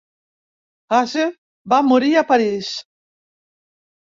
Hase 0.99 1.25
va 1.75 1.81
morir 1.91 2.11
a 2.17 2.25
París. 2.33 2.73